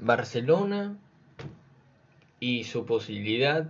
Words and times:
Barcelona 0.00 0.96
y 2.40 2.64
su 2.64 2.86
posibilidad 2.86 3.66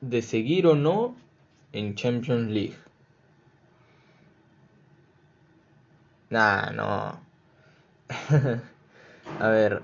de 0.00 0.22
seguir 0.22 0.66
o 0.66 0.74
no 0.74 1.16
en 1.72 1.94
Champions 1.94 2.50
League. 2.50 2.76
Nah, 6.30 6.70
no. 6.70 7.20
a 9.40 9.48
ver. 9.48 9.82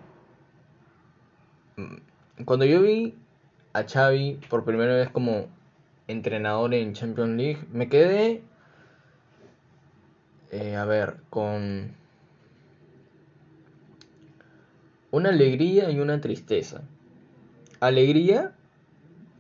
Cuando 2.44 2.66
yo 2.66 2.82
vi 2.82 3.14
a 3.72 3.84
Xavi 3.84 4.40
por 4.48 4.64
primera 4.64 4.94
vez 4.94 5.10
como 5.10 5.46
entrenador 6.08 6.74
en 6.74 6.92
Champions 6.92 7.36
League, 7.36 7.64
me 7.72 7.88
quedé, 7.88 8.42
eh, 10.50 10.76
a 10.76 10.84
ver, 10.84 11.20
con 11.30 11.94
una 15.10 15.30
alegría 15.30 15.90
y 15.90 15.98
una 15.98 16.20
tristeza. 16.20 16.82
Alegría, 17.80 18.52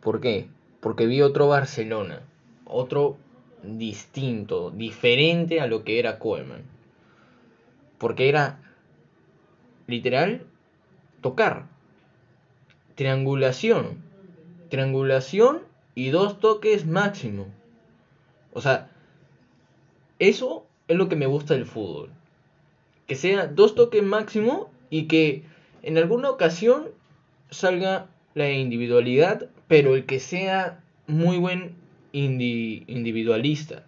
¿por 0.00 0.20
qué? 0.20 0.48
Porque 0.80 1.06
vi 1.06 1.22
otro 1.22 1.48
Barcelona, 1.48 2.22
otro 2.64 3.16
distinto, 3.62 4.70
diferente 4.70 5.60
a 5.60 5.66
lo 5.66 5.84
que 5.84 5.98
era 5.98 6.18
Koeman. 6.18 6.62
Porque 7.98 8.28
era 8.28 8.60
literal 9.86 10.46
tocar, 11.20 11.66
triangulación, 12.94 14.02
triangulación 14.70 15.60
y 15.94 16.10
dos 16.10 16.40
toques 16.40 16.86
máximo. 16.86 17.46
O 18.52 18.60
sea, 18.60 18.90
eso 20.18 20.66
es 20.88 20.96
lo 20.96 21.08
que 21.08 21.16
me 21.16 21.26
gusta 21.26 21.54
del 21.54 21.66
fútbol. 21.66 22.10
Que 23.06 23.16
sea 23.16 23.46
dos 23.46 23.74
toques 23.74 24.02
máximo 24.02 24.70
y 24.88 25.06
que 25.06 25.44
en 25.82 25.98
alguna 25.98 26.30
ocasión 26.30 26.88
salga 27.50 28.06
la 28.34 28.50
individualidad, 28.50 29.48
pero 29.68 29.94
el 29.94 30.06
que 30.06 30.20
sea 30.20 30.80
muy 31.06 31.38
buen 31.38 31.74
individualista, 32.12 33.84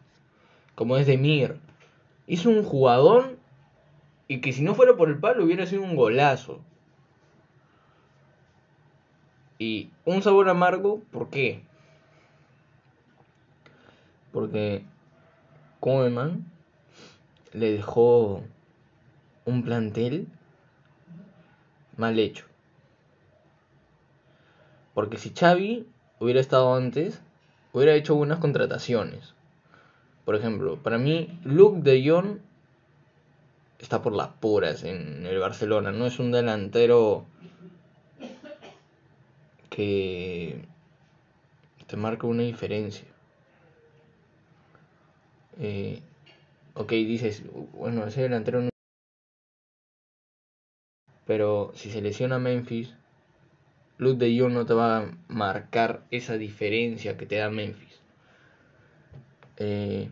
como 0.75 0.97
es 0.97 1.06
Demir. 1.06 1.56
Hizo 2.27 2.50
un 2.50 2.62
jugador 2.62 3.36
y 4.28 4.41
que 4.41 4.53
si 4.53 4.62
no 4.62 4.75
fuera 4.75 4.97
por 4.97 5.08
el 5.08 5.19
palo 5.19 5.44
hubiera 5.44 5.66
sido 5.66 5.83
un 5.83 5.97
golazo. 5.97 6.61
Y 9.59 9.91
un 10.05 10.22
sabor 10.22 10.48
amargo, 10.48 11.03
¿por 11.12 11.31
qué? 11.31 11.62
Porque 14.33 14.83
Koeman 15.81 16.47
le 17.53 17.72
dejó 17.72 18.42
un 19.44 19.62
plantel 19.62 20.27
mal 22.03 22.19
hecho. 22.19 22.45
Porque 24.92 25.19
si 25.19 25.31
Xavi 25.31 25.86
hubiera 26.19 26.41
estado 26.41 26.75
antes, 26.75 27.20
hubiera 27.72 27.94
hecho 27.94 28.17
buenas 28.17 28.41
contrataciones. 28.41 29.34
Por 30.25 30.34
ejemplo, 30.34 30.77
para 30.83 30.98
mí, 30.98 31.39
Luke 31.44 31.81
de 31.81 32.09
Jong 32.09 32.39
está 33.78 34.03
por 34.03 34.12
las 34.12 34.28
puras 34.28 34.83
en 34.83 35.25
el 35.27 35.39
Barcelona. 35.39 35.92
No 35.92 36.06
es 36.06 36.19
un 36.19 36.33
delantero 36.33 37.25
que 39.70 40.64
te 41.87 41.97
marca 41.97 42.27
una 42.27 42.42
diferencia. 42.42 43.06
Eh, 45.61 46.03
ok, 46.75 46.91
dices, 46.91 47.42
bueno, 47.72 48.05
ese 48.06 48.22
delantero 48.22 48.61
no... 48.61 48.72
Pero 51.27 51.73
si 51.75 51.91
se 51.91 52.03
lesiona 52.03 52.39
Memphis, 52.39 52.95
Luke 53.98 54.19
de 54.25 54.39
Jong 54.39 54.53
no 54.53 54.67
te 54.67 54.75
va 54.75 54.98
a 54.98 55.11
marcar 55.28 56.03
esa 56.11 56.37
diferencia 56.37 57.17
que 57.17 57.27
te 57.27 57.37
da 57.37 57.51
Memphis. 57.51 58.01
Eh, 59.59 60.11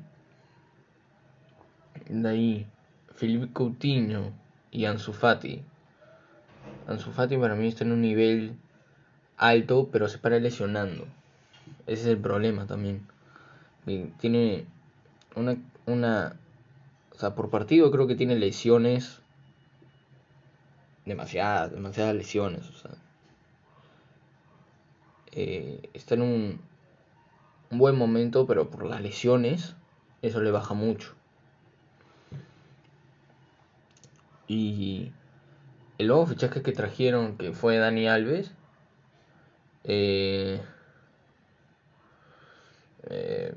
de 2.09 2.29
ahí, 2.29 2.67
Felipe 3.15 3.53
Coutinho 3.53 4.33
y 4.71 4.85
Ansu 4.85 5.13
Fati. 5.13 5.63
Ansu 6.87 7.11
Fati 7.11 7.37
para 7.37 7.55
mí 7.55 7.69
está 7.69 7.85
en 7.85 7.93
un 7.93 8.01
nivel 8.01 8.57
alto, 9.37 9.89
pero 9.91 10.09
se 10.09 10.19
para 10.19 10.39
lesionando. 10.39 11.07
Ese 11.87 12.03
es 12.03 12.07
el 12.07 12.19
problema 12.19 12.67
también. 12.67 13.07
tiene 14.21 14.67
una, 15.35 15.57
una, 15.87 16.37
o 17.13 17.19
sea, 17.19 17.35
por 17.35 17.51
partido 17.51 17.91
creo 17.91 18.07
que 18.07 18.15
tiene 18.15 18.37
lesiones, 18.37 19.20
demasiadas, 21.11 21.73
demasiadas 21.73 22.15
lesiones, 22.15 22.69
o 22.69 22.73
sea. 22.73 22.93
Eh, 25.33 25.91
está 25.93 26.15
en 26.15 26.23
un, 26.23 26.61
buen 27.71 27.97
momento, 27.97 28.47
pero 28.47 28.71
por 28.71 28.85
las 28.85 29.01
lesiones, 29.01 29.77
eso 30.23 30.41
le 30.41 30.51
baja 30.51 30.75
mucho. 30.75 31.15
Y 34.49 35.13
el 35.99 36.09
nuevo 36.09 36.27
fichaje 36.27 36.63
que 36.63 36.73
trajeron, 36.73 37.37
que 37.37 37.53
fue 37.53 37.79
Dani 37.79 38.09
Alves, 38.09 38.53
eh, 39.85 40.61
eh, 43.09 43.55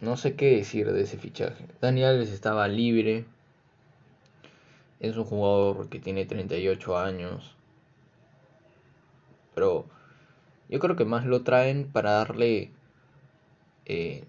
no 0.00 0.16
sé 0.16 0.34
qué 0.34 0.56
decir 0.56 0.92
de 0.92 1.02
ese 1.02 1.16
fichaje. 1.16 1.66
Dani 1.80 2.04
Alves 2.04 2.30
estaba 2.30 2.68
libre. 2.68 3.24
Es 5.02 5.18
un 5.18 5.24
jugador 5.24 5.90
que 5.90 6.00
tiene 6.00 6.24
38 6.24 6.96
años. 6.96 7.54
Pero 9.54 9.84
yo 10.70 10.78
creo 10.78 10.96
que 10.96 11.04
más 11.04 11.26
lo 11.26 11.42
traen 11.42 11.86
para 11.92 12.12
darle 12.12 12.70
eh, 13.84 14.24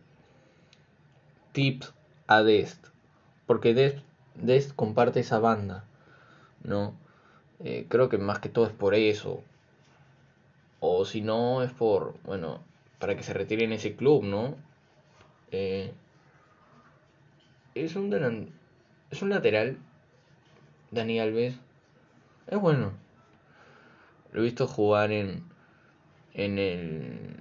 tips 1.53 1.93
a 2.27 2.43
Dest. 2.43 2.87
Porque 3.47 3.73
Dest, 4.35 4.75
comparte 4.75 5.21
esa 5.21 5.39
banda. 5.39 5.85
¿No? 6.63 7.01
creo 7.87 8.09
que 8.09 8.17
más 8.17 8.39
que 8.39 8.49
todo 8.49 8.65
es 8.65 8.73
por 8.73 8.93
eso. 8.93 9.41
O 10.81 11.05
si 11.05 11.21
no, 11.21 11.63
es 11.63 11.71
por, 11.71 12.15
bueno, 12.25 12.59
para 12.99 13.15
que 13.15 13.23
se 13.23 13.33
retire 13.33 13.63
en 13.63 13.71
ese 13.71 13.95
club, 13.95 14.23
¿no? 14.23 14.55
Eh, 15.51 15.93
es, 17.75 17.95
un 17.95 18.51
es 19.11 19.21
un 19.21 19.29
lateral, 19.29 19.77
Dani 20.93 21.19
Alves. 21.19 21.55
Es 22.47 22.59
bueno. 22.59 22.93
Lo 24.31 24.41
he 24.41 24.43
visto 24.43 24.67
jugar 24.67 25.11
en, 25.11 25.43
en 26.33 26.59
el, 26.59 27.35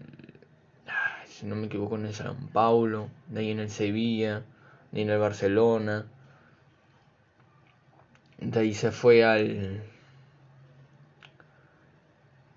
si 1.27 1.47
no 1.47 1.55
me 1.57 1.67
equivoco, 1.67 1.97
en 1.97 2.07
el 2.07 2.15
San 2.15 2.49
Paulo, 2.49 3.09
de 3.29 3.41
ahí 3.41 3.51
en 3.51 3.61
el 3.61 3.71
Sevilla, 3.71 4.45
de 4.91 4.99
ahí 4.99 5.03
en 5.03 5.11
el 5.11 5.19
Barcelona. 5.19 6.07
De 8.39 8.61
ahí 8.61 8.75
se 8.75 8.91
fue 8.91 9.25
al... 9.25 9.83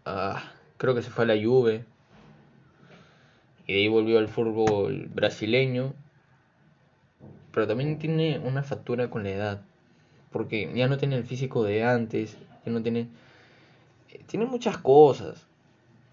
Ah, 0.06 0.52
creo 0.78 0.96
que 0.96 1.02
se 1.02 1.10
fue 1.10 1.26
a 1.26 1.28
la 1.28 1.42
Juve. 1.42 1.86
Y 3.68 3.74
de 3.74 3.80
ahí 3.80 3.88
volvió 3.88 4.20
al 4.20 4.28
fútbol 4.28 5.08
brasileño. 5.14 5.94
Pero 7.52 7.68
también 7.68 8.00
tiene 8.00 8.40
una 8.40 8.64
factura 8.64 9.10
con 9.10 9.24
la 9.24 9.30
edad. 9.30 9.62
Porque 10.36 10.70
ya 10.76 10.90
no 10.90 10.98
tiene 10.98 11.16
el 11.16 11.24
físico 11.24 11.64
de 11.64 11.86
antes. 11.86 12.36
Ya 12.66 12.72
no 12.74 12.84
tiene. 12.84 13.08
Eh, 14.12 14.20
tiene 14.28 14.46
muchas 14.46 14.78
cosas. 14.78 15.48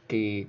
Que. 0.06 0.46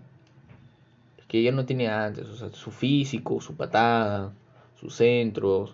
Que 1.28 1.42
ya 1.42 1.52
no 1.52 1.66
tiene 1.66 1.90
antes. 1.90 2.28
O 2.28 2.36
sea, 2.36 2.52
su 2.54 2.70
físico, 2.70 3.42
su 3.42 3.56
patada, 3.56 4.32
sus 4.80 4.94
centros. 4.94 5.74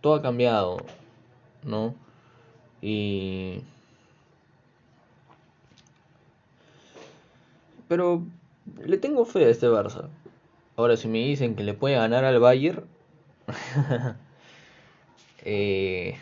Todo 0.00 0.14
ha 0.14 0.22
cambiado. 0.22 0.78
¿No? 1.62 1.94
Y. 2.80 3.60
Pero 7.88 8.24
le 8.82 8.96
tengo 8.96 9.26
fe 9.26 9.44
a 9.44 9.48
este 9.50 9.68
Barça. 9.68 10.08
Ahora, 10.76 10.96
si 10.96 11.08
me 11.08 11.18
dicen 11.18 11.56
que 11.56 11.62
le 11.62 11.74
puede 11.74 11.96
ganar 11.96 12.24
al 12.24 12.40
Bayern, 12.40 12.86
eh, 15.44 16.16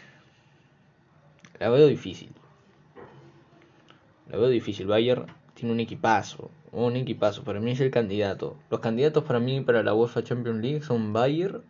la 1.62 1.70
veo 1.70 1.86
difícil. 1.86 2.32
La 4.28 4.36
veo 4.36 4.48
difícil. 4.48 4.88
Bayern 4.88 5.26
tiene 5.54 5.72
un 5.72 5.78
equipazo. 5.78 6.50
Un 6.72 6.96
equipazo. 6.96 7.44
Para 7.44 7.60
mí 7.60 7.70
es 7.70 7.78
el 7.78 7.92
candidato. 7.92 8.56
Los 8.68 8.80
candidatos 8.80 9.22
para 9.22 9.38
mí 9.38 9.60
para 9.60 9.84
la 9.84 9.94
UEFA 9.94 10.24
Champions 10.24 10.60
League 10.60 10.82
son 10.82 11.12
Bayern, 11.12 11.62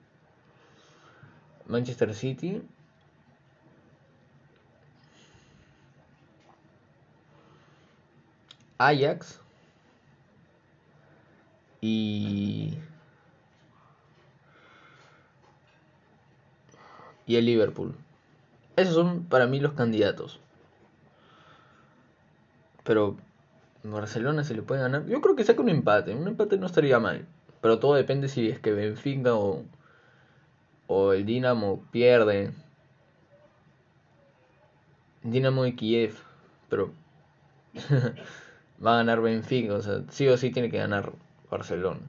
Manchester 1.67 2.15
City. 2.15 2.63
Ajax 8.79 9.41
y, 11.83 12.79
y 17.27 17.37
el 17.37 17.45
Liverpool. 17.45 17.95
Esos 18.77 18.95
son 18.95 19.25
para 19.25 19.47
mí 19.47 19.61
los 19.61 19.73
candidatos. 19.73 20.41
Pero 22.85 23.17
Barcelona 23.85 24.45
se 24.45 24.55
le 24.55 24.63
puede 24.63 24.83
ganar. 24.83 25.07
Yo 25.07 25.21
creo 25.21 25.37
que 25.37 25.45
saca 25.45 25.61
un 25.61 25.69
empate. 25.69 26.15
Un 26.15 26.29
empate 26.29 26.57
no 26.59 26.67
estaría 26.67 26.99
mal. 26.99 27.27
Pero 27.61 27.79
todo 27.79 27.95
depende 27.95 28.29
si 28.29 28.49
es 28.49 28.59
que 28.59 28.73
Benfica 28.73 29.35
o, 29.35 29.65
o 30.87 31.13
el 31.13 31.27
Dinamo 31.27 31.85
pierde. 31.91 32.53
Dinamo 35.23 35.67
y 35.67 35.77
Kiev. 35.77 36.15
Pero 36.69 36.93
va 38.85 38.95
a 38.95 38.97
ganar 38.97 39.21
Benfica. 39.21 39.75
O 39.75 39.83
sea, 39.83 40.03
sí 40.11 40.29
o 40.29 40.37
sí 40.37 40.51
tiene 40.51 40.71
que 40.71 40.79
ganar 40.79 41.13
Barcelona. 41.51 42.01